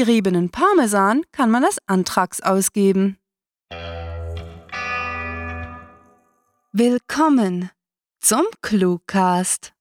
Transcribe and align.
geriebenen 0.00 0.48
Parmesan 0.48 1.24
kann 1.30 1.50
man 1.50 1.62
als 1.62 1.76
Antrax 1.86 2.40
ausgeben. 2.40 3.18
Willkommen 6.72 7.70
zum 8.18 8.46
Cluecast. 8.62 9.74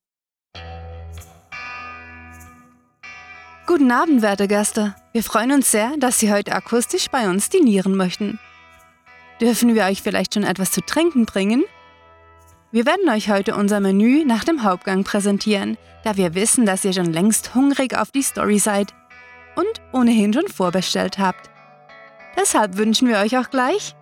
Guten 3.65 3.91
Abend, 3.91 4.21
werte 4.21 4.49
Gäste. 4.49 4.93
Wir 5.13 5.23
freuen 5.23 5.53
uns 5.53 5.71
sehr, 5.71 5.95
dass 5.97 6.19
Sie 6.19 6.33
heute 6.33 6.51
akustisch 6.51 7.07
bei 7.09 7.29
uns 7.29 7.47
dinieren 7.47 7.95
möchten. 7.95 8.39
Dürfen 9.39 9.73
wir 9.73 9.85
euch 9.85 10.01
vielleicht 10.01 10.33
schon 10.33 10.43
etwas 10.43 10.71
zu 10.71 10.81
trinken 10.81 11.27
bringen? 11.27 11.63
Wir 12.73 12.85
werden 12.85 13.07
euch 13.07 13.29
heute 13.29 13.55
unser 13.55 13.79
Menü 13.79 14.25
nach 14.25 14.43
dem 14.43 14.63
Hauptgang 14.63 15.05
präsentieren, 15.05 15.77
da 16.03 16.17
wir 16.17 16.35
wissen, 16.35 16.65
dass 16.65 16.83
ihr 16.83 16.91
schon 16.91 17.13
längst 17.13 17.55
hungrig 17.55 17.97
auf 17.97 18.11
die 18.11 18.21
Story 18.21 18.59
seid 18.59 18.93
und 19.55 19.81
ohnehin 19.93 20.33
schon 20.33 20.47
vorbestellt 20.47 21.17
habt. 21.17 21.49
Deshalb 22.37 22.77
wünschen 22.77 23.07
wir 23.07 23.17
euch 23.17 23.37
auch 23.37 23.49
gleich 23.49 23.95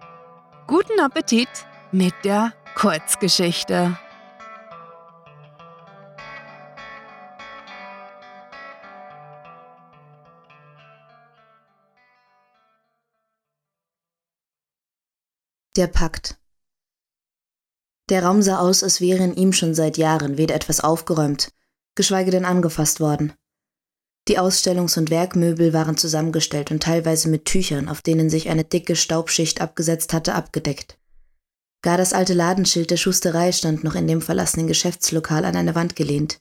guten 0.67 0.99
Appetit 0.99 1.47
mit 1.91 2.13
der 2.23 2.53
Kurzgeschichte. 2.75 3.97
Der 15.77 15.87
Pakt. 15.87 16.39
Der 18.09 18.23
Raum 18.23 18.41
sah 18.41 18.59
aus, 18.59 18.83
als 18.83 18.99
wäre 18.99 19.23
in 19.23 19.35
ihm 19.35 19.53
schon 19.53 19.75
seit 19.75 19.97
Jahren 19.97 20.37
weder 20.37 20.55
etwas 20.55 20.79
aufgeräumt, 20.79 21.51
geschweige 21.93 22.31
denn 22.31 22.45
angefasst 22.45 22.99
worden. 22.99 23.33
Die 24.27 24.39
Ausstellungs- 24.39 24.97
und 24.97 25.09
Werkmöbel 25.09 25.71
waren 25.71 25.95
zusammengestellt 25.95 26.71
und 26.71 26.83
teilweise 26.83 27.29
mit 27.29 27.45
Tüchern, 27.45 27.87
auf 27.87 28.01
denen 28.01 28.29
sich 28.29 28.49
eine 28.49 28.65
dicke 28.65 28.95
Staubschicht 28.95 29.61
abgesetzt 29.61 30.13
hatte, 30.13 30.35
abgedeckt. 30.35 30.99
Gar 31.81 31.97
das 31.97 32.11
alte 32.11 32.33
Ladenschild 32.33 32.91
der 32.91 32.97
Schusterei 32.97 33.51
stand 33.51 33.83
noch 33.83 33.95
in 33.95 34.07
dem 34.07 34.21
verlassenen 34.21 34.67
Geschäftslokal 34.67 35.45
an 35.45 35.55
eine 35.55 35.75
Wand 35.75 35.95
gelehnt. 35.95 36.39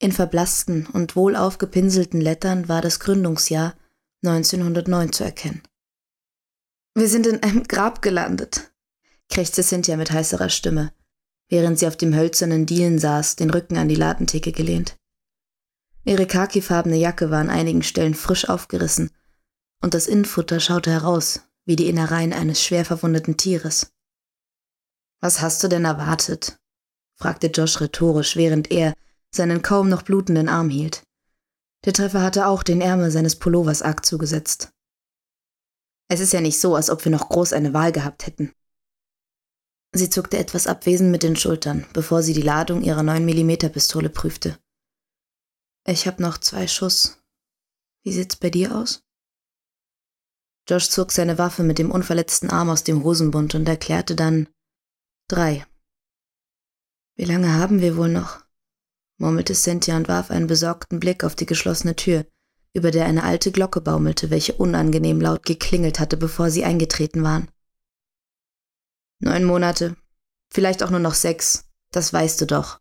In 0.00 0.12
verblassten 0.12 0.86
und 0.86 1.16
wohl 1.16 1.36
aufgepinselten 1.36 2.20
Lettern 2.20 2.68
war 2.68 2.80
das 2.80 3.00
Gründungsjahr 3.00 3.76
1909 4.24 5.12
zu 5.12 5.24
erkennen. 5.24 5.62
Wir 6.94 7.08
sind 7.08 7.26
in 7.26 7.42
einem 7.42 7.64
Grab 7.64 8.00
gelandet, 8.00 8.72
krächzte 9.28 9.62
Cynthia 9.62 9.96
mit 9.96 10.10
heißerer 10.10 10.48
Stimme, 10.48 10.92
während 11.48 11.78
sie 11.78 11.86
auf 11.86 11.96
dem 11.96 12.14
hölzernen 12.14 12.64
Dielen 12.64 12.98
saß, 12.98 13.36
den 13.36 13.50
Rücken 13.50 13.76
an 13.76 13.88
die 13.88 13.94
Ladentheke 13.94 14.52
gelehnt. 14.52 14.97
Ihre 16.08 16.26
khakifarbene 16.26 16.96
Jacke 16.96 17.30
war 17.30 17.40
an 17.40 17.50
einigen 17.50 17.82
Stellen 17.82 18.14
frisch 18.14 18.48
aufgerissen, 18.48 19.10
und 19.82 19.92
das 19.92 20.06
Innenfutter 20.06 20.58
schaute 20.58 20.90
heraus, 20.90 21.42
wie 21.66 21.76
die 21.76 21.86
Innereien 21.86 22.32
eines 22.32 22.62
schwer 22.64 22.86
verwundeten 22.86 23.36
Tieres. 23.36 23.92
Was 25.20 25.42
hast 25.42 25.62
du 25.62 25.68
denn 25.68 25.84
erwartet? 25.84 26.56
fragte 27.14 27.48
Josh 27.48 27.82
rhetorisch, 27.82 28.36
während 28.36 28.70
er 28.70 28.94
seinen 29.34 29.60
kaum 29.60 29.90
noch 29.90 30.00
blutenden 30.00 30.48
Arm 30.48 30.70
hielt. 30.70 31.02
Der 31.84 31.92
Treffer 31.92 32.22
hatte 32.22 32.46
auch 32.46 32.62
den 32.62 32.80
Ärmel 32.80 33.10
seines 33.10 33.36
Pullovers 33.36 33.82
arg 33.82 34.06
zugesetzt. 34.06 34.70
Es 36.08 36.20
ist 36.20 36.32
ja 36.32 36.40
nicht 36.40 36.58
so, 36.58 36.74
als 36.74 36.88
ob 36.88 37.04
wir 37.04 37.12
noch 37.12 37.28
groß 37.28 37.52
eine 37.52 37.74
Wahl 37.74 37.92
gehabt 37.92 38.26
hätten. 38.26 38.54
Sie 39.92 40.08
zuckte 40.08 40.38
etwas 40.38 40.68
abwesend 40.68 41.10
mit 41.10 41.22
den 41.22 41.36
Schultern, 41.36 41.84
bevor 41.92 42.22
sie 42.22 42.32
die 42.32 42.40
Ladung 42.40 42.80
ihrer 42.80 43.02
9mm 43.02 43.68
Pistole 43.68 44.08
prüfte. 44.08 44.58
Ich 45.90 46.06
hab 46.06 46.20
noch 46.20 46.36
zwei 46.36 46.66
Schuss. 46.66 47.18
Wie 48.04 48.12
sieht's 48.12 48.36
bei 48.36 48.50
dir 48.50 48.76
aus? 48.76 49.02
Josh 50.68 50.90
zog 50.90 51.12
seine 51.12 51.38
Waffe 51.38 51.62
mit 51.62 51.78
dem 51.78 51.90
unverletzten 51.90 52.50
Arm 52.50 52.68
aus 52.68 52.84
dem 52.84 53.04
Hosenbund 53.04 53.54
und 53.54 53.66
erklärte 53.66 54.14
dann 54.14 54.50
drei. 55.28 55.66
Wie 57.16 57.24
lange 57.24 57.54
haben 57.54 57.80
wir 57.80 57.96
wohl 57.96 58.10
noch? 58.10 58.44
murmelte 59.16 59.54
Cynthia 59.54 59.96
und 59.96 60.08
warf 60.08 60.30
einen 60.30 60.46
besorgten 60.46 61.00
Blick 61.00 61.24
auf 61.24 61.34
die 61.34 61.46
geschlossene 61.46 61.96
Tür, 61.96 62.26
über 62.74 62.90
der 62.90 63.06
eine 63.06 63.24
alte 63.24 63.50
Glocke 63.50 63.80
baumelte, 63.80 64.28
welche 64.28 64.52
unangenehm 64.52 65.22
laut 65.22 65.46
geklingelt 65.46 66.00
hatte, 66.00 66.18
bevor 66.18 66.50
sie 66.50 66.64
eingetreten 66.64 67.22
waren. 67.22 67.50
Neun 69.20 69.44
Monate, 69.44 69.96
vielleicht 70.52 70.82
auch 70.82 70.90
nur 70.90 71.00
noch 71.00 71.14
sechs, 71.14 71.64
das 71.92 72.12
weißt 72.12 72.42
du 72.42 72.46
doch, 72.46 72.78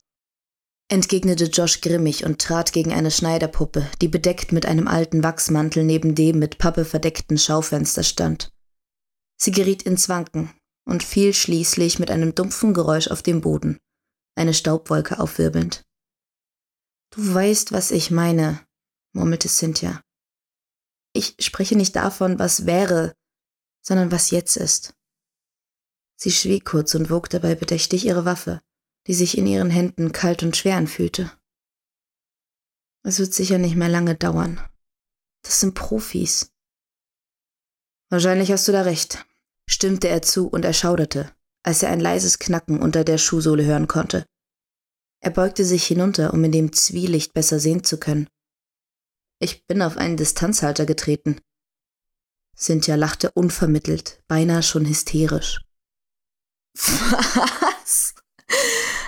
entgegnete 0.89 1.45
Josh 1.45 1.81
grimmig 1.81 2.25
und 2.25 2.41
trat 2.41 2.71
gegen 2.71 2.93
eine 2.93 3.11
Schneiderpuppe, 3.11 3.89
die 4.01 4.07
bedeckt 4.07 4.51
mit 4.51 4.65
einem 4.65 4.87
alten 4.87 5.23
Wachsmantel 5.23 5.83
neben 5.83 6.15
dem 6.15 6.39
mit 6.39 6.57
Pappe 6.57 6.85
verdeckten 6.85 7.37
Schaufenster 7.37 8.03
stand. 8.03 8.51
Sie 9.37 9.51
geriet 9.51 9.83
ins 9.83 10.09
Wanken 10.09 10.53
und 10.85 11.03
fiel 11.03 11.33
schließlich 11.33 11.99
mit 11.99 12.09
einem 12.09 12.33
dumpfen 12.33 12.73
Geräusch 12.73 13.09
auf 13.09 13.21
den 13.21 13.41
Boden, 13.41 13.77
eine 14.35 14.53
Staubwolke 14.53 15.19
aufwirbelnd. 15.19 15.83
Du 17.11 17.33
weißt, 17.33 17.71
was 17.71 17.91
ich 17.91 18.11
meine, 18.11 18.65
murmelte 19.13 19.49
Cynthia. 19.49 20.01
Ich 21.13 21.35
spreche 21.39 21.75
nicht 21.75 21.95
davon, 21.95 22.39
was 22.39 22.65
wäre, 22.65 23.13
sondern 23.81 24.11
was 24.11 24.31
jetzt 24.31 24.55
ist. 24.57 24.93
Sie 26.15 26.31
schwieg 26.31 26.65
kurz 26.65 26.95
und 26.95 27.09
wog 27.09 27.29
dabei 27.29 27.55
bedächtig 27.55 28.05
ihre 28.05 28.25
Waffe, 28.25 28.61
die 29.07 29.13
sich 29.13 29.37
in 29.37 29.47
ihren 29.47 29.69
Händen 29.69 30.11
kalt 30.11 30.43
und 30.43 30.55
schwer 30.55 30.75
anfühlte. 30.75 31.31
Es 33.03 33.19
wird 33.19 33.33
sicher 33.33 33.57
nicht 33.57 33.75
mehr 33.75 33.87
lange 33.87 34.15
dauern. 34.15 34.59
Das 35.43 35.61
sind 35.61 35.73
Profis. 35.73 36.51
Wahrscheinlich 38.09 38.51
hast 38.51 38.67
du 38.67 38.73
da 38.73 38.81
recht, 38.81 39.25
stimmte 39.65 40.09
er 40.09 40.21
zu 40.21 40.47
und 40.47 40.65
erschauderte, 40.65 41.33
als 41.63 41.83
er 41.83 41.89
ein 41.89 42.01
leises 42.01 42.37
Knacken 42.37 42.79
unter 42.81 43.05
der 43.05 43.17
Schuhsohle 43.17 43.65
hören 43.65 43.87
konnte. 43.87 44.25
Er 45.19 45.31
beugte 45.31 45.63
sich 45.65 45.85
hinunter, 45.85 46.33
um 46.33 46.43
in 46.43 46.51
dem 46.51 46.73
Zwielicht 46.73 47.33
besser 47.33 47.59
sehen 47.59 47.83
zu 47.83 47.99
können. 47.99 48.27
Ich 49.39 49.65
bin 49.67 49.81
auf 49.81 49.97
einen 49.97 50.17
Distanzhalter 50.17 50.85
getreten. 50.85 51.39
Cynthia 52.57 52.95
lachte 52.95 53.31
unvermittelt, 53.31 54.21
beinahe 54.27 54.63
schon 54.63 54.85
hysterisch. 54.85 55.61
Was? 56.75 58.15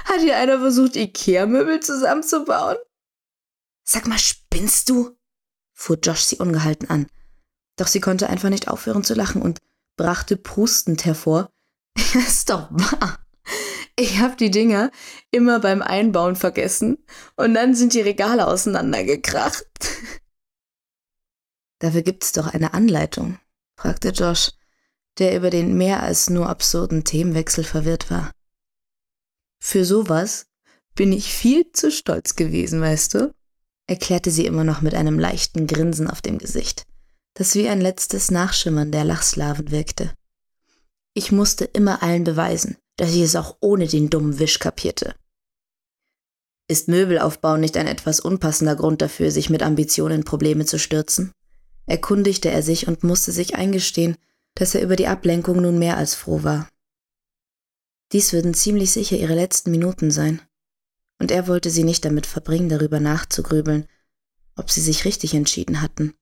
Hat 0.10 0.22
hier 0.22 0.38
einer 0.38 0.60
versucht, 0.60 0.96
Ikea-Möbel 0.96 1.82
zusammenzubauen? 1.82 2.78
Sag 3.84 4.08
mal, 4.08 4.18
spinnst 4.18 4.90
du? 4.90 5.16
fuhr 5.74 6.00
Josh 6.02 6.22
sie 6.22 6.38
ungehalten 6.38 6.90
an. 6.90 7.08
Doch 7.78 7.88
sie 7.88 8.02
konnte 8.02 8.28
einfach 8.28 8.50
nicht 8.50 8.68
aufhören 8.68 9.04
zu 9.04 9.14
lachen 9.14 9.42
und 9.42 9.60
brachte 9.98 10.36
prustend 10.36 11.06
hervor. 11.06 11.52
ist 11.96 12.50
doch 12.50 12.70
wahr. 12.72 13.20
Ich 13.96 14.20
hab 14.20 14.38
die 14.38 14.50
Dinger 14.50 14.92
immer 15.30 15.60
beim 15.60 15.82
Einbauen 15.82 16.36
vergessen 16.36 16.98
und 17.36 17.54
dann 17.54 17.76
sind 17.76 17.94
die 17.94 18.02
Regale 18.02 18.48
auseinandergekracht. 18.48 19.66
Dafür 21.80 22.02
gibt's 22.02 22.32
doch 22.32 22.48
eine 22.48 22.74
Anleitung, 22.74 23.40
fragte 23.78 24.10
Josh, 24.10 24.52
der 25.18 25.36
über 25.36 25.50
den 25.50 25.78
mehr 25.78 26.02
als 26.02 26.30
nur 26.30 26.50
absurden 26.50 27.04
Themenwechsel 27.04 27.64
verwirrt 27.64 28.10
war. 28.10 28.32
Für 29.60 29.86
sowas 29.86 30.46
bin 30.96 31.12
ich 31.12 31.34
viel 31.34 31.72
zu 31.72 31.92
stolz 31.92 32.36
gewesen, 32.36 32.82
weißt 32.82 33.14
du? 33.14 33.34
erklärte 33.88 34.30
sie 34.30 34.46
immer 34.46 34.64
noch 34.64 34.82
mit 34.82 34.94
einem 34.94 35.18
leichten 35.18 35.66
Grinsen 35.66 36.08
auf 36.08 36.22
dem 36.22 36.38
Gesicht, 36.38 36.86
das 37.34 37.56
wie 37.56 37.68
ein 37.68 37.82
letztes 37.82 38.30
Nachschimmern 38.30 38.92
der 38.92 39.04
Lachslaven 39.04 39.72
wirkte. 39.72 40.14
Ich 41.14 41.32
musste 41.32 41.66
immer 41.66 42.04
allen 42.04 42.24
beweisen, 42.24 42.78
dass 42.98 43.10
ich 43.10 43.22
es 43.22 43.36
auch 43.36 43.58
ohne 43.62 43.88
den 43.88 44.10
dummen 44.10 44.38
Wisch 44.40 44.60
kapierte. 44.60 45.16
Ist 46.68 46.88
Möbelaufbau 46.88 47.58
nicht 47.58 47.78
ein 47.78 47.88
etwas 47.88 48.20
unpassender 48.20 48.76
Grund 48.76 49.02
dafür, 49.02 49.32
sich 49.32 49.50
mit 49.50 49.64
Ambitionen 49.64 50.20
in 50.20 50.24
Probleme 50.24 50.66
zu 50.66 50.78
stürzen? 50.78 51.32
erkundigte 51.88 52.52
er 52.52 52.62
sich 52.62 52.88
und 52.88 53.04
musste 53.04 53.32
sich 53.32 53.56
eingestehen, 53.56 54.16
dass 54.54 54.76
er 54.76 54.84
über 54.84 54.96
die 54.96 55.08
Ablenkung 55.08 55.62
nun 55.62 55.80
mehr 55.80 55.98
als 55.98 56.14
froh 56.14 56.44
war. 56.44 56.70
Dies 58.12 58.34
würden 58.34 58.54
ziemlich 58.54 58.92
sicher 58.92 59.18
ihre 59.18 59.36
letzten 59.36 59.72
Minuten 59.72 60.12
sein, 60.12 60.42
und 61.20 61.32
er 61.32 61.48
wollte 61.48 61.70
sie 61.70 61.84
nicht 61.84 62.06
damit 62.06 62.26
verbringen, 62.26 62.70
darüber 62.70 63.00
nachzugrübeln, 63.00 63.88
ob 64.56 64.72
sie 64.72 64.82
sich 64.82 65.06
richtig 65.06 65.34
entschieden 65.34 65.82
hatten. 65.82 66.16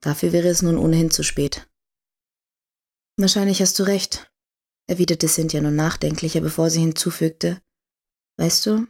Dafür 0.00 0.32
wäre 0.32 0.48
es 0.48 0.62
nun 0.62 0.78
ohnehin 0.78 1.10
zu 1.10 1.22
spät. 1.22 1.68
Wahrscheinlich 3.16 3.60
hast 3.60 3.78
du 3.78 3.82
recht, 3.82 4.30
erwiderte 4.86 5.28
Cynthia 5.28 5.60
nun 5.60 5.76
nachdenklicher, 5.76 6.40
bevor 6.40 6.70
sie 6.70 6.80
hinzufügte. 6.80 7.60
Weißt 8.36 8.64
du, 8.66 8.86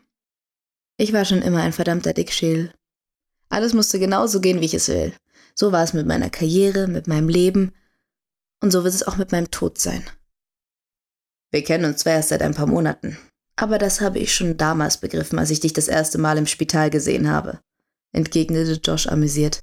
ich 0.99 1.12
war 1.12 1.25
schon 1.25 1.43
immer 1.43 1.62
ein 1.62 1.73
verdammter 1.73 2.12
Dickschädel. 2.12 2.73
Alles 3.49 3.73
musste 3.73 3.99
genauso 3.99 4.41
gehen, 4.41 4.61
wie 4.61 4.67
ich 4.67 4.75
es 4.75 4.88
will. 4.88 5.14
So 5.55 5.73
war 5.73 5.85
es 5.85 5.93
mit 5.93 6.06
meiner 6.06 6.31
Karriere, 6.31 6.87
mit 6.87 7.06
meinem 7.06 7.29
Leben 7.29 7.73
und 8.61 8.70
so 8.70 8.85
wird 8.85 8.94
es 8.94 9.06
auch 9.06 9.17
mit 9.17 9.32
meinem 9.32 9.50
Tod 9.50 9.79
sein. 9.79 10.05
Wir 11.56 11.64
kennen 11.64 11.87
uns 11.87 12.00
zwar 12.00 12.12
erst 12.12 12.29
seit 12.29 12.43
ein 12.43 12.53
paar 12.53 12.67
Monaten, 12.67 13.17
aber 13.56 13.79
das 13.79 14.03
habe 14.03 14.19
ich 14.19 14.35
schon 14.35 14.58
damals 14.58 14.99
begriffen, 14.99 15.38
als 15.38 15.49
ich 15.49 15.58
dich 15.58 15.73
das 15.73 15.88
erste 15.88 16.19
Mal 16.19 16.37
im 16.37 16.47
Spital 16.47 16.91
gesehen 16.91 17.31
habe, 17.31 17.61
entgegnete 18.12 18.79
Josh 18.85 19.06
amüsiert. 19.06 19.61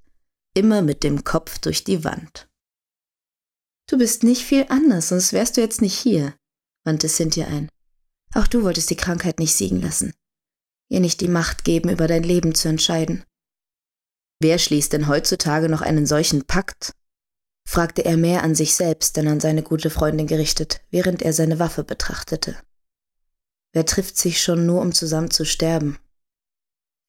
immer 0.55 0.81
mit 0.81 1.03
dem 1.03 1.23
Kopf 1.23 1.59
durch 1.59 1.83
die 1.83 2.03
Wand. 2.03 2.49
Du 3.87 3.99
bist 3.99 4.23
nicht 4.23 4.41
viel 4.41 4.65
anders, 4.69 5.09
sonst 5.09 5.33
wärst 5.33 5.55
du 5.55 5.61
jetzt 5.61 5.83
nicht 5.83 5.95
hier, 5.95 6.33
wandte 6.83 7.07
Cynthia 7.07 7.45
ein. 7.45 7.69
Auch 8.33 8.47
du 8.47 8.63
wolltest 8.63 8.89
die 8.89 8.97
Krankheit 8.97 9.37
nicht 9.37 9.53
siegen 9.53 9.79
lassen. 9.79 10.13
Ihr 10.89 10.99
nicht 10.99 11.21
die 11.21 11.27
Macht 11.27 11.63
geben, 11.63 11.89
über 11.89 12.07
dein 12.07 12.23
Leben 12.23 12.55
zu 12.55 12.69
entscheiden. 12.69 13.23
Wer 14.39 14.57
schließt 14.57 14.93
denn 14.93 15.07
heutzutage 15.07 15.69
noch 15.69 15.81
einen 15.81 16.07
solchen 16.07 16.43
Pakt? 16.43 16.93
Fragte 17.65 18.05
er 18.05 18.17
mehr 18.17 18.43
an 18.43 18.55
sich 18.55 18.75
selbst 18.75 19.17
denn 19.17 19.27
an 19.27 19.39
seine 19.39 19.63
gute 19.63 19.89
Freundin 19.89 20.27
gerichtet, 20.27 20.81
während 20.89 21.21
er 21.21 21.33
seine 21.33 21.59
Waffe 21.59 21.83
betrachtete. 21.83 22.57
Wer 23.71 23.85
trifft 23.85 24.17
sich 24.17 24.41
schon 24.41 24.65
nur, 24.65 24.81
um 24.81 24.93
zusammen 24.93 25.31
zu 25.31 25.45
sterben? 25.45 25.97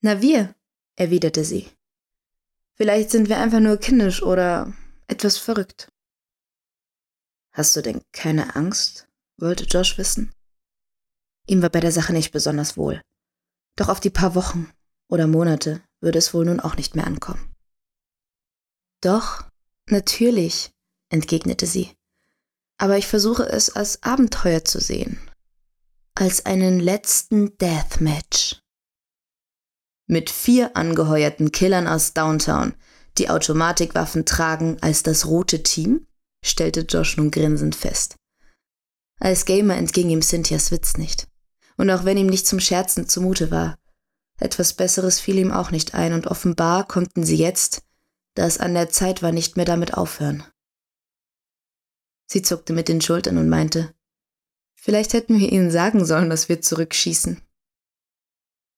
Na 0.00 0.22
wir, 0.22 0.54
erwiderte 0.96 1.44
sie. 1.44 1.70
Vielleicht 2.74 3.10
sind 3.10 3.28
wir 3.28 3.38
einfach 3.38 3.60
nur 3.60 3.76
kindisch 3.76 4.22
oder 4.22 4.72
etwas 5.06 5.36
verrückt. 5.36 5.92
Hast 7.52 7.76
du 7.76 7.82
denn 7.82 8.02
keine 8.12 8.56
Angst? 8.56 9.06
wollte 9.36 9.64
Josh 9.64 9.98
wissen. 9.98 10.32
Ihm 11.46 11.62
war 11.62 11.70
bei 11.70 11.80
der 11.80 11.92
Sache 11.92 12.12
nicht 12.12 12.32
besonders 12.32 12.76
wohl. 12.76 13.00
Doch 13.76 13.88
auf 13.88 14.00
die 14.00 14.10
paar 14.10 14.34
Wochen 14.34 14.72
oder 15.08 15.26
Monate 15.26 15.82
würde 16.00 16.18
es 16.18 16.32
wohl 16.32 16.46
nun 16.46 16.60
auch 16.60 16.76
nicht 16.76 16.96
mehr 16.96 17.06
ankommen. 17.06 17.54
Doch, 19.00 19.44
natürlich, 19.90 20.70
entgegnete 21.10 21.66
sie. 21.66 21.90
Aber 22.78 22.98
ich 22.98 23.06
versuche 23.06 23.44
es 23.44 23.70
als 23.70 24.02
Abenteuer 24.02 24.64
zu 24.64 24.80
sehen. 24.80 25.18
Als 26.14 26.46
einen 26.46 26.80
letzten 26.80 27.56
Deathmatch. 27.58 28.60
Mit 30.06 30.30
vier 30.30 30.76
angeheuerten 30.76 31.50
Killern 31.50 31.88
aus 31.88 32.12
Downtown, 32.12 32.74
die 33.18 33.30
Automatikwaffen 33.30 34.26
tragen 34.26 34.76
als 34.80 35.02
das 35.02 35.26
rote 35.26 35.62
Team, 35.62 36.06
stellte 36.44 36.80
Josh 36.80 37.16
nun 37.16 37.30
grinsend 37.30 37.74
fest. 37.74 38.16
Als 39.20 39.44
Gamer 39.44 39.76
entging 39.76 40.10
ihm 40.10 40.20
Cynthias 40.20 40.70
Witz 40.70 40.96
nicht. 40.96 41.26
Und 41.76 41.90
auch 41.90 42.04
wenn 42.04 42.18
ihm 42.18 42.26
nicht 42.26 42.46
zum 42.46 42.60
Scherzen 42.60 43.08
zumute 43.08 43.50
war, 43.50 43.76
etwas 44.38 44.74
Besseres 44.74 45.20
fiel 45.20 45.38
ihm 45.38 45.52
auch 45.52 45.70
nicht 45.70 45.94
ein, 45.94 46.12
und 46.12 46.26
offenbar 46.26 46.86
konnten 46.86 47.24
sie 47.24 47.36
jetzt, 47.36 47.82
da 48.34 48.46
es 48.46 48.58
an 48.58 48.74
der 48.74 48.90
Zeit 48.90 49.22
war, 49.22 49.32
nicht 49.32 49.56
mehr 49.56 49.64
damit 49.64 49.94
aufhören. 49.94 50.44
Sie 52.26 52.42
zuckte 52.42 52.72
mit 52.72 52.88
den 52.88 53.00
Schultern 53.00 53.38
und 53.38 53.48
meinte, 53.48 53.94
vielleicht 54.74 55.12
hätten 55.12 55.38
wir 55.38 55.52
ihnen 55.52 55.70
sagen 55.70 56.04
sollen, 56.04 56.30
dass 56.30 56.48
wir 56.48 56.60
zurückschießen. 56.60 57.40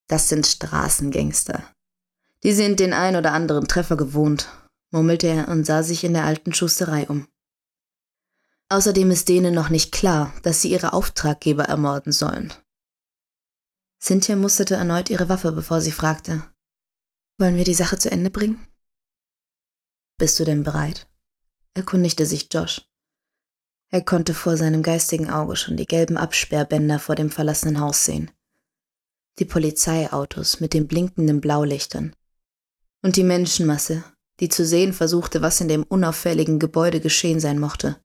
Das 0.08 0.28
sind 0.28 0.46
Straßengangster. 0.46 1.72
Die 2.42 2.52
sind 2.52 2.80
den 2.80 2.92
ein 2.92 3.16
oder 3.16 3.32
anderen 3.32 3.66
Treffer 3.66 3.96
gewohnt, 3.96 4.48
murmelte 4.92 5.26
er 5.26 5.48
und 5.48 5.64
sah 5.64 5.82
sich 5.82 6.04
in 6.04 6.12
der 6.12 6.24
alten 6.24 6.52
Schusterei 6.52 7.08
um. 7.08 7.26
Außerdem 8.68 9.10
ist 9.10 9.28
denen 9.28 9.54
noch 9.54 9.68
nicht 9.68 9.92
klar, 9.92 10.32
dass 10.42 10.60
sie 10.60 10.70
ihre 10.70 10.92
Auftraggeber 10.92 11.64
ermorden 11.64 12.12
sollen. 12.12 12.52
Cynthia 14.00 14.36
musterte 14.36 14.74
erneut 14.74 15.08
ihre 15.08 15.28
Waffe, 15.28 15.52
bevor 15.52 15.80
sie 15.80 15.92
fragte, 15.92 16.42
wollen 17.38 17.56
wir 17.56 17.64
die 17.64 17.74
Sache 17.74 17.98
zu 17.98 18.10
Ende 18.10 18.30
bringen? 18.30 18.66
Bist 20.18 20.40
du 20.40 20.44
denn 20.44 20.62
bereit? 20.62 21.08
erkundigte 21.74 22.24
sich 22.24 22.48
Josh. 22.50 22.88
Er 23.90 24.02
konnte 24.02 24.32
vor 24.32 24.56
seinem 24.56 24.82
geistigen 24.82 25.30
Auge 25.30 25.56
schon 25.56 25.76
die 25.76 25.86
gelben 25.86 26.16
Absperrbänder 26.16 26.98
vor 26.98 27.14
dem 27.14 27.30
verlassenen 27.30 27.80
Haus 27.80 28.04
sehen. 28.04 28.30
Die 29.38 29.44
Polizeiautos 29.44 30.60
mit 30.60 30.72
den 30.72 30.88
blinkenden 30.88 31.40
Blaulichtern. 31.40 32.16
Und 33.02 33.16
die 33.16 33.22
Menschenmasse, 33.22 34.04
die 34.40 34.48
zu 34.48 34.64
sehen 34.64 34.94
versuchte, 34.94 35.42
was 35.42 35.60
in 35.60 35.68
dem 35.68 35.82
unauffälligen 35.82 36.58
Gebäude 36.58 37.00
geschehen 37.00 37.38
sein 37.38 37.58
mochte. 37.58 38.00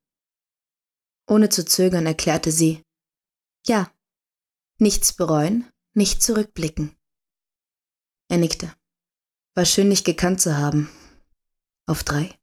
Ohne 1.28 1.48
zu 1.48 1.64
zögern 1.64 2.06
erklärte 2.06 2.52
sie, 2.52 2.84
ja, 3.66 3.90
nichts 4.80 5.14
bereuen, 5.14 5.66
nicht 5.94 6.22
zurückblicken. 6.22 6.96
Er 8.28 8.38
nickte. 8.38 8.74
War 9.56 9.66
schön, 9.66 9.90
dich 9.90 10.04
gekannt 10.04 10.42
zu 10.42 10.58
haben. 10.58 10.90
Auf 11.92 12.06
drei. 12.06 12.34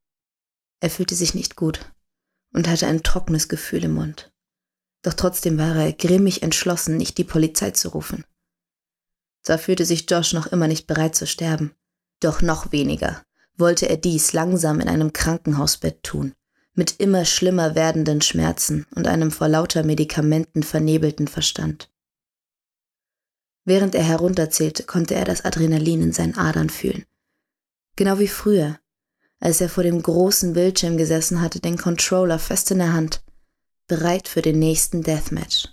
Er 0.80 0.90
fühlte 0.90 1.14
sich 1.14 1.32
nicht 1.32 1.56
gut 1.56 1.90
und 2.52 2.68
hatte 2.68 2.86
ein 2.86 3.02
trockenes 3.02 3.48
Gefühl 3.48 3.82
im 3.84 3.94
Mund. 3.94 4.30
Doch 5.00 5.14
trotzdem 5.14 5.56
war 5.56 5.74
er 5.74 5.94
grimmig 5.94 6.42
entschlossen, 6.42 6.98
nicht 6.98 7.16
die 7.16 7.24
Polizei 7.24 7.70
zu 7.70 7.88
rufen. 7.88 8.26
Zwar 9.42 9.56
fühlte 9.56 9.86
sich 9.86 10.04
Josh 10.10 10.34
noch 10.34 10.48
immer 10.48 10.68
nicht 10.68 10.86
bereit 10.86 11.14
zu 11.14 11.26
sterben, 11.26 11.74
doch 12.20 12.42
noch 12.42 12.72
weniger 12.72 13.22
wollte 13.56 13.88
er 13.88 13.96
dies 13.96 14.34
langsam 14.34 14.80
in 14.80 14.88
einem 14.90 15.14
Krankenhausbett 15.14 16.02
tun, 16.02 16.34
mit 16.74 17.00
immer 17.00 17.24
schlimmer 17.24 17.74
werdenden 17.74 18.20
Schmerzen 18.20 18.84
und 18.94 19.06
einem 19.06 19.30
vor 19.30 19.48
lauter 19.48 19.82
Medikamenten 19.82 20.62
vernebelten 20.62 21.26
Verstand. 21.26 21.90
Während 23.64 23.94
er 23.94 24.04
herunterzählte, 24.04 24.82
konnte 24.82 25.14
er 25.14 25.24
das 25.24 25.46
Adrenalin 25.46 26.02
in 26.02 26.12
seinen 26.12 26.36
Adern 26.36 26.68
fühlen. 26.68 27.06
Genau 27.96 28.18
wie 28.18 28.28
früher, 28.28 28.78
als 29.40 29.60
er 29.60 29.68
vor 29.68 29.84
dem 29.84 30.02
großen 30.02 30.52
Bildschirm 30.52 30.96
gesessen 30.96 31.40
hatte, 31.40 31.60
den 31.60 31.76
Controller 31.76 32.38
fest 32.38 32.70
in 32.70 32.78
der 32.78 32.92
Hand, 32.92 33.22
bereit 33.86 34.28
für 34.28 34.42
den 34.42 34.58
nächsten 34.58 35.02
Deathmatch. 35.02 35.68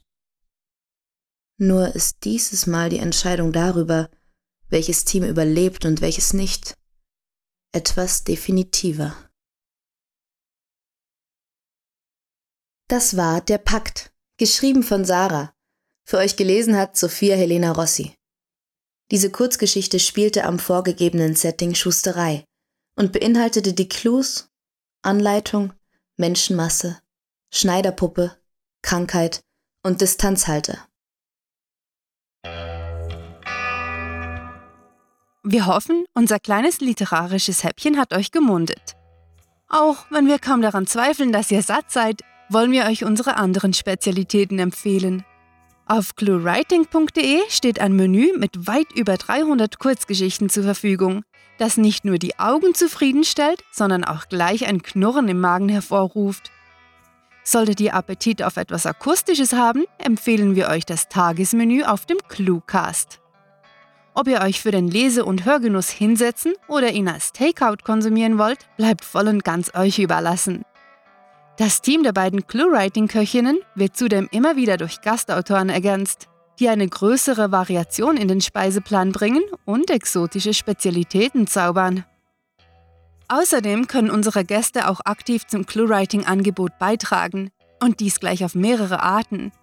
Nur 1.58 1.96
ist 1.96 2.24
dieses 2.24 2.68
Mal 2.68 2.90
die 2.90 3.00
Entscheidung 3.00 3.52
darüber, 3.52 4.10
welches 4.70 5.06
Team 5.06 5.24
überlebt 5.24 5.86
und 5.86 6.02
welches 6.02 6.34
nicht, 6.34 6.78
etwas 7.72 8.24
definitiver. 8.24 9.16
Das 12.88 13.18
war 13.18 13.42
Der 13.42 13.58
Pakt, 13.58 14.14
geschrieben 14.38 14.84
von 14.84 15.06
Sarah, 15.06 15.54
für 16.08 16.18
euch 16.18 16.36
gelesen 16.36 16.78
hat 16.78 16.98
Sophia 16.98 17.36
Helena 17.36 17.72
Rossi. 17.72 18.14
Diese 19.12 19.32
Kurzgeschichte 19.32 20.00
spielte 20.00 20.44
am 20.44 20.60
vorgegebenen 20.60 21.36
Setting 21.36 21.74
Schusterei 21.74 22.46
und 22.96 23.12
beinhaltete 23.12 23.74
die 23.74 23.90
Clues 23.90 24.50
Anleitung, 25.02 25.74
Menschenmasse, 26.18 27.00
Schneiderpuppe, 27.52 28.38
Krankheit 28.82 29.42
und 29.84 30.02
Distanzhalter. 30.02 30.88
Wir 35.44 35.68
hoffen, 35.68 36.06
unser 36.16 36.40
kleines 36.40 36.80
literarisches 36.80 37.64
Häppchen 37.64 38.00
hat 38.00 38.14
euch 38.14 38.32
gemundet. 38.32 38.96
Auch 39.68 40.06
wenn 40.10 40.28
wir 40.28 40.40
kaum 40.40 40.62
daran 40.62 40.88
zweifeln, 40.88 41.32
dass 41.32 41.52
ihr 41.52 41.62
satt 41.62 41.92
seid, 41.92 42.22
wollen 42.50 42.72
wir 42.72 42.86
euch 42.86 43.04
unsere 43.04 43.36
anderen 43.38 43.74
Spezialitäten 43.74 44.58
empfehlen. 44.58 45.24
Auf 45.88 46.16
cluewriting.de 46.16 47.42
steht 47.48 47.80
ein 47.80 47.96
Menü 47.96 48.32
mit 48.38 48.66
weit 48.66 48.92
über 48.96 49.18
300 49.18 49.78
Kurzgeschichten 49.78 50.50
zur 50.50 50.64
Verfügung, 50.64 51.24
das 51.60 51.78
nicht 51.78 52.06
nur 52.06 52.18
die 52.18 52.40
Augen 52.40 52.74
zufriedenstellt, 52.74 53.64
sondern 53.72 54.04
auch 54.04 54.28
gleich 54.28 54.66
ein 54.66 54.82
Knurren 54.82 55.28
im 55.28 55.40
Magen 55.40 55.70
hervorruft. 55.70 56.52
Solltet 57.44 57.80
ihr 57.82 57.94
Appetit 57.94 58.42
auf 58.42 58.58
etwas 58.58 58.88
Akustisches 58.88 59.54
haben, 59.54 59.86
empfehlen 60.00 60.56
wir 60.56 60.70
euch 60.70 60.88
das 60.88 61.08
Tagesmenü 61.08 61.84
auf 61.84 62.08
dem 62.08 62.18
Cluecast. 62.28 63.20
Ob 64.16 64.28
ihr 64.28 64.42
euch 64.42 64.62
für 64.62 64.72
den 64.72 64.88
Lese- 64.88 65.24
und 65.24 65.46
Hörgenuss 65.46 65.90
hinsetzen 65.92 66.54
oder 66.68 66.94
ihn 66.94 67.08
als 67.08 67.32
Takeout 67.32 67.84
konsumieren 67.84 68.40
wollt, 68.40 68.66
bleibt 68.78 69.06
voll 69.06 69.28
und 69.28 69.44
ganz 69.44 69.76
euch 69.76 70.00
überlassen. 70.00 70.66
Das 71.58 71.82
Team 71.82 72.04
der 72.04 72.12
beiden 72.12 72.48
Clue-Writing-Köchinnen 72.48 73.60
wird 73.76 73.96
zudem 73.96 74.28
immer 74.32 74.58
wieder 74.58 74.76
durch 74.76 75.00
Gastautoren 75.02 75.70
ergänzt, 75.70 76.28
die 76.60 76.68
eine 76.68 76.88
größere 76.88 77.52
Variation 77.52 78.18
in 78.18 78.28
den 78.28 78.42
Speiseplan 78.42 79.14
bringen 79.14 79.44
und 79.64 79.90
exotische 79.90 80.54
Spezialitäten 80.54 81.48
zaubern. 81.48 82.04
Außerdem 83.30 83.88
können 83.88 84.10
unsere 84.10 84.44
Gäste 84.44 84.90
auch 84.90 85.00
aktiv 85.06 85.48
zum 85.48 85.66
Clue-Writing-Angebot 85.66 86.78
beitragen 86.78 87.52
und 87.82 88.02
dies 88.02 88.20
gleich 88.20 88.44
auf 88.44 88.54
mehrere 88.54 89.02
Arten. 89.02 89.54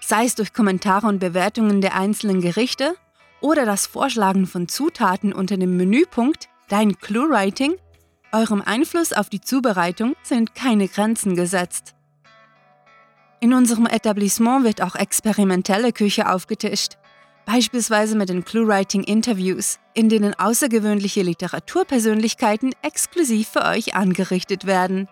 Sei 0.00 0.24
es 0.24 0.34
durch 0.34 0.54
Kommentare 0.54 1.06
und 1.06 1.18
Bewertungen 1.18 1.82
der 1.82 1.94
einzelnen 1.94 2.40
Gerichte 2.40 2.94
oder 3.42 3.66
das 3.66 3.86
Vorschlagen 3.86 4.46
von 4.46 4.66
Zutaten 4.66 5.34
unter 5.34 5.58
dem 5.58 5.76
Menüpunkt 5.76 6.48
Dein 6.68 6.96
Clue-Writing 6.96 7.74
Eurem 8.34 8.62
Einfluss 8.64 9.12
auf 9.12 9.28
die 9.28 9.42
Zubereitung 9.42 10.16
sind 10.22 10.54
keine 10.54 10.88
Grenzen 10.88 11.36
gesetzt. 11.36 11.94
In 13.40 13.52
unserem 13.52 13.86
Etablissement 13.86 14.64
wird 14.64 14.80
auch 14.80 14.94
experimentelle 14.94 15.92
Küche 15.92 16.30
aufgetischt, 16.30 16.96
beispielsweise 17.44 18.16
mit 18.16 18.30
den 18.30 18.42
ClueWriting-Interviews, 18.44 19.80
in 19.92 20.08
denen 20.08 20.32
außergewöhnliche 20.32 21.20
Literaturpersönlichkeiten 21.20 22.72
exklusiv 22.80 23.48
für 23.48 23.64
euch 23.64 23.94
angerichtet 23.94 24.64
werden. 24.64 25.08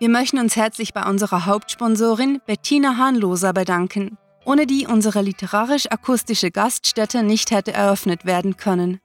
Wir 0.00 0.08
möchten 0.08 0.40
uns 0.40 0.56
herzlich 0.56 0.92
bei 0.92 1.04
unserer 1.04 1.46
Hauptsponsorin 1.46 2.40
Bettina 2.46 2.96
Hahnloser 2.96 3.52
bedanken, 3.52 4.18
ohne 4.44 4.66
die 4.66 4.88
unsere 4.88 5.22
literarisch-akustische 5.22 6.50
Gaststätte 6.50 7.22
nicht 7.22 7.52
hätte 7.52 7.72
eröffnet 7.72 8.24
werden 8.24 8.56
können. 8.56 9.00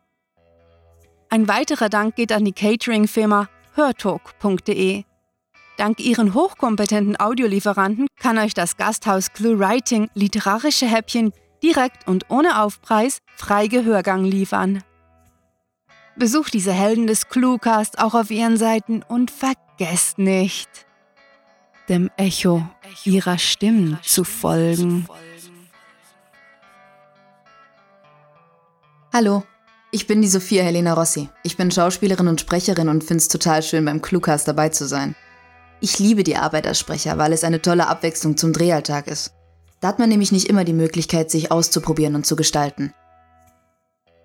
Ein 1.30 1.48
weiterer 1.48 1.90
Dank 1.90 2.16
geht 2.16 2.32
an 2.32 2.46
die 2.46 2.54
Catering-Firma 2.54 3.50
hörtalk.de. 3.74 5.04
Dank 5.78 6.00
ihren 6.00 6.34
hochkompetenten 6.34 7.20
Audiolieferanten 7.20 8.08
kann 8.18 8.38
euch 8.38 8.54
das 8.54 8.78
Gasthaus 8.78 9.34
Clue 9.34 9.60
Writing 9.60 10.10
literarische 10.14 10.86
Häppchen 10.86 11.34
direkt 11.62 12.08
und 12.08 12.30
ohne 12.30 12.62
Aufpreis 12.62 13.20
frei 13.36 13.68
Gehörgang 13.68 14.24
liefern. 14.24 14.84
Besucht 16.16 16.54
diese 16.54 16.72
Helden 16.72 17.08
des 17.08 17.28
Cluecast 17.28 18.00
auch 18.00 18.14
auf 18.14 18.32
ihren 18.32 18.56
Seiten 18.56 19.04
und 19.04 19.32
vergesst 19.32 20.18
nicht, 20.18 20.70
dem 21.90 22.10
Echo 22.16 22.66
ihrer 23.04 23.38
Stimmen 23.38 24.00
zu 24.02 24.24
folgen. 24.24 25.08
Hallo, 29.12 29.44
ich 29.96 30.08
bin 30.08 30.22
die 30.22 30.28
Sophia 30.28 30.62
Helena 30.62 30.94
Rossi. 30.94 31.30
Ich 31.42 31.56
bin 31.56 31.72
Schauspielerin 31.72 32.28
und 32.28 32.42
Sprecherin 32.42 32.90
und 32.90 33.02
finde 33.02 33.22
es 33.22 33.30
total 33.30 33.64
schön, 33.64 33.86
beim 33.86 34.02
Cluecast 34.02 34.46
dabei 34.46 34.68
zu 34.68 34.90
sein. 34.90 35.16
Ich 35.80 36.00
liebe 36.00 36.26
die 36.26 36.36
Arbeit 36.36 36.68
als 36.68 36.80
Sprecher, 36.80 37.18
weil 37.18 37.32
es 37.32 37.46
eine 37.46 37.62
tolle 37.62 37.88
Abwechslung 37.88 38.36
zum 38.36 38.52
Drehalltag 38.52 39.08
ist. 39.08 39.32
Da 39.80 39.88
hat 39.88 39.98
man 39.98 40.10
nämlich 40.10 40.34
nicht 40.34 40.50
immer 40.50 40.66
die 40.66 40.74
Möglichkeit, 40.74 41.32
sich 41.32 41.50
auszuprobieren 41.50 42.16
und 42.16 42.26
zu 42.26 42.36
gestalten. 42.36 42.94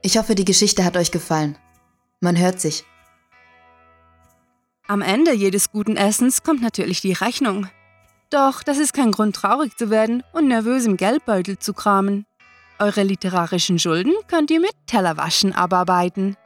Ich 0.02 0.18
hoffe, 0.18 0.34
die 0.34 0.44
Geschichte 0.44 0.84
hat 0.84 0.96
euch 0.96 1.12
gefallen. 1.12 1.56
Man 2.18 2.36
hört 2.36 2.60
sich. 2.60 2.82
Am 4.88 5.02
Ende 5.02 5.32
jedes 5.32 5.70
guten 5.70 5.96
Essens 5.96 6.42
kommt 6.42 6.62
natürlich 6.62 7.00
die 7.00 7.12
Rechnung. 7.12 7.68
Doch 8.30 8.64
das 8.64 8.78
ist 8.78 8.92
kein 8.92 9.12
Grund, 9.12 9.36
traurig 9.36 9.76
zu 9.76 9.88
werden 9.88 10.24
und 10.32 10.48
nervös 10.48 10.84
im 10.84 10.96
Geldbeutel 10.96 11.60
zu 11.60 11.74
kramen. 11.74 12.26
Eure 12.80 13.02
literarischen 13.02 13.78
Schulden 13.78 14.14
könnt 14.26 14.50
ihr 14.50 14.58
mit 14.58 14.72
Tellerwaschen 14.86 15.52
abarbeiten. 15.52 16.36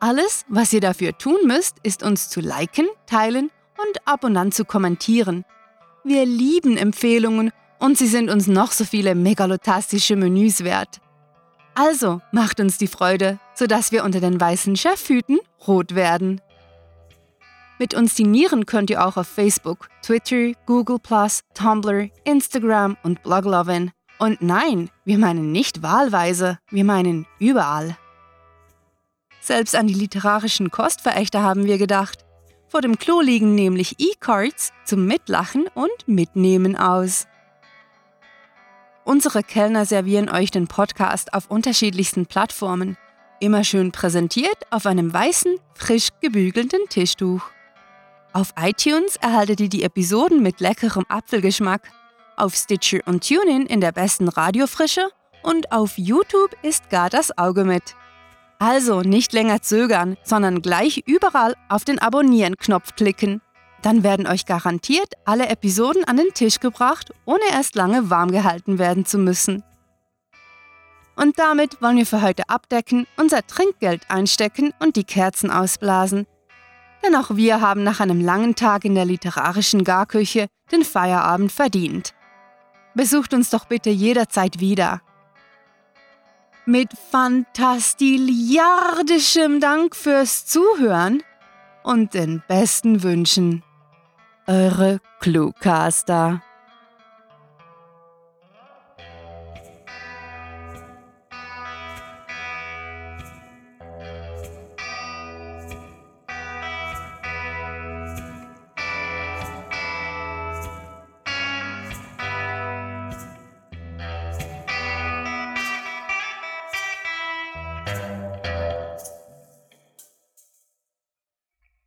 Alles, 0.00 0.44
was 0.48 0.72
ihr 0.72 0.80
dafür 0.80 1.16
tun 1.16 1.38
müsst, 1.46 1.76
ist 1.84 2.02
uns 2.02 2.28
zu 2.28 2.40
liken, 2.40 2.88
teilen 3.06 3.48
und 3.78 4.08
ab 4.08 4.24
und 4.24 4.36
an 4.36 4.50
zu 4.50 4.64
kommentieren. 4.64 5.44
Wir 6.02 6.26
lieben 6.26 6.76
Empfehlungen 6.76 7.52
und 7.78 7.96
sie 7.96 8.08
sind 8.08 8.28
uns 8.28 8.48
noch 8.48 8.72
so 8.72 8.84
viele 8.84 9.14
megalotastische 9.14 10.16
Menüs 10.16 10.64
wert. 10.64 11.00
Also 11.76 12.20
macht 12.32 12.58
uns 12.58 12.76
die 12.76 12.88
Freude, 12.88 13.38
sodass 13.54 13.92
wir 13.92 14.02
unter 14.02 14.18
den 14.18 14.40
weißen 14.40 14.74
Chefhüten 14.74 15.38
rot 15.68 15.94
werden. 15.94 16.40
Mit 17.78 17.94
uns 17.94 18.16
dinieren 18.16 18.66
könnt 18.66 18.90
ihr 18.90 19.06
auch 19.06 19.16
auf 19.16 19.28
Facebook, 19.28 19.88
Twitter, 20.02 20.54
Google, 20.66 20.98
Tumblr, 21.54 22.10
Instagram 22.24 22.96
und 23.04 23.22
Bloglovin. 23.22 23.92
Und 24.22 24.40
nein, 24.40 24.88
wir 25.04 25.18
meinen 25.18 25.50
nicht 25.50 25.82
wahlweise, 25.82 26.60
wir 26.70 26.84
meinen 26.84 27.26
überall. 27.40 27.96
Selbst 29.40 29.74
an 29.74 29.88
die 29.88 29.94
literarischen 29.94 30.70
Kostverächter 30.70 31.42
haben 31.42 31.64
wir 31.64 31.76
gedacht. 31.76 32.24
Vor 32.68 32.82
dem 32.82 32.98
Klo 32.98 33.20
liegen 33.20 33.56
nämlich 33.56 33.96
E-Cards 33.98 34.72
zum 34.84 35.06
Mitlachen 35.06 35.66
und 35.74 35.90
Mitnehmen 36.06 36.76
aus. 36.76 37.26
Unsere 39.04 39.42
Kellner 39.42 39.86
servieren 39.86 40.30
euch 40.30 40.52
den 40.52 40.68
Podcast 40.68 41.34
auf 41.34 41.50
unterschiedlichsten 41.50 42.26
Plattformen, 42.26 42.96
immer 43.40 43.64
schön 43.64 43.90
präsentiert 43.90 44.68
auf 44.70 44.86
einem 44.86 45.12
weißen, 45.12 45.56
frisch 45.74 46.10
gebügelten 46.20 46.88
Tischtuch. 46.88 47.42
Auf 48.32 48.54
iTunes 48.56 49.16
erhaltet 49.16 49.58
ihr 49.58 49.68
die 49.68 49.82
Episoden 49.82 50.44
mit 50.44 50.60
leckerem 50.60 51.06
Apfelgeschmack, 51.08 51.90
auf 52.42 52.54
Stitcher 52.54 53.00
und 53.06 53.26
TuneIn 53.26 53.66
in 53.66 53.80
der 53.80 53.92
besten 53.92 54.28
Radiofrische 54.28 55.08
und 55.42 55.72
auf 55.72 55.96
YouTube 55.96 56.54
ist 56.62 56.90
gar 56.90 57.08
das 57.08 57.36
Auge 57.38 57.64
mit. 57.64 57.94
Also 58.58 59.00
nicht 59.00 59.32
länger 59.32 59.62
zögern, 59.62 60.16
sondern 60.22 60.62
gleich 60.62 61.02
überall 61.06 61.54
auf 61.68 61.84
den 61.84 61.98
Abonnieren-Knopf 61.98 62.94
klicken 62.96 63.40
dann 63.82 64.04
werden 64.04 64.28
euch 64.28 64.46
garantiert 64.46 65.14
alle 65.24 65.48
Episoden 65.48 66.04
an 66.04 66.16
den 66.16 66.32
Tisch 66.32 66.60
gebracht, 66.60 67.12
ohne 67.24 67.42
erst 67.50 67.74
lange 67.74 68.08
warm 68.08 68.30
gehalten 68.30 68.78
werden 68.78 69.04
zu 69.04 69.18
müssen. 69.18 69.62
Und 71.16 71.38
damit 71.38 71.82
wollen 71.82 71.98
wir 71.98 72.06
für 72.06 72.22
heute 72.22 72.48
abdecken, 72.48 73.06
unser 73.16 73.46
Trinkgeld 73.46 74.08
einstecken 74.08 74.72
und 74.78 74.96
die 74.96 75.04
Kerzen 75.04 75.50
ausblasen. 75.50 76.26
Denn 77.04 77.16
auch 77.16 77.36
wir 77.36 77.60
haben 77.60 77.82
nach 77.82 78.00
einem 78.00 78.20
langen 78.20 78.54
Tag 78.54 78.84
in 78.84 78.94
der 78.94 79.04
literarischen 79.04 79.84
Garküche 79.84 80.46
den 80.70 80.84
Feierabend 80.84 81.52
verdient. 81.52 82.14
Besucht 82.94 83.34
uns 83.34 83.50
doch 83.50 83.64
bitte 83.64 83.90
jederzeit 83.90 84.60
wieder. 84.60 85.02
Mit 86.66 86.90
fantastiliardischem 87.10 89.58
Dank 89.60 89.96
fürs 89.96 90.46
Zuhören 90.46 91.24
und 91.82 92.14
den 92.14 92.44
besten 92.46 93.02
Wünschen 93.02 93.64
eure 94.46 95.00
Cluecaster. 95.20 96.42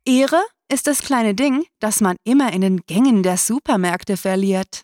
Ehre 0.08 0.40
ist 0.72 0.86
das 0.86 1.00
kleine 1.00 1.34
Ding, 1.34 1.64
das 1.80 2.00
man 2.00 2.16
immer 2.24 2.52
in 2.52 2.60
den 2.60 2.80
Gängen 2.86 3.24
der 3.24 3.36
Supermärkte 3.36 4.16
verliert. 4.16 4.82